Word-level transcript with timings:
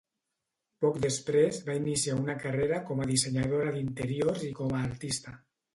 Poc 0.85 0.95
després, 1.03 1.59
va 1.69 1.75
iniciar 1.81 2.17
una 2.23 2.37
carrera 2.45 2.81
com 2.89 3.05
a 3.05 3.09
dissenyadora 3.13 3.79
d'interiors 3.79 4.49
i 4.51 4.55
com 4.63 4.77
a 4.81 4.87
artista. 4.93 5.41